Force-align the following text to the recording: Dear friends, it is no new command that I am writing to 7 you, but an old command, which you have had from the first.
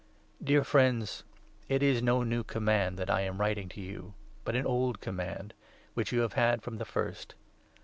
Dear 0.43 0.63
friends, 0.63 1.23
it 1.69 1.83
is 1.83 2.01
no 2.01 2.23
new 2.23 2.43
command 2.43 2.97
that 2.97 3.07
I 3.11 3.21
am 3.21 3.39
writing 3.39 3.69
to 3.69 3.75
7 3.75 3.85
you, 3.87 4.13
but 4.43 4.55
an 4.55 4.65
old 4.65 4.99
command, 4.99 5.53
which 5.93 6.11
you 6.11 6.21
have 6.21 6.33
had 6.33 6.63
from 6.63 6.79
the 6.79 6.85
first. 6.85 7.35